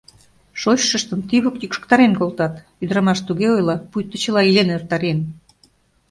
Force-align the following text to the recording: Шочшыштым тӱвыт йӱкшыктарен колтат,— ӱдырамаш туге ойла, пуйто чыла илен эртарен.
Шочшыштым 0.61 1.19
тӱвыт 1.29 1.55
йӱкшыктарен 1.61 2.13
колтат,— 2.19 2.53
ӱдырамаш 2.83 3.19
туге 3.27 3.47
ойла, 3.55 3.75
пуйто 3.91 4.15
чыла 4.23 4.41
илен 4.49 4.69
эртарен. 4.75 5.19